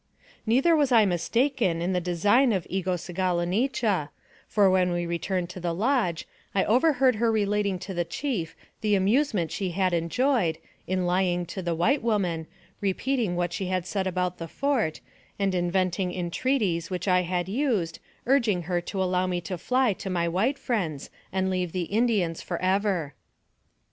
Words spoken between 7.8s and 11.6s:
the chief the amusement she had en joyed, in lying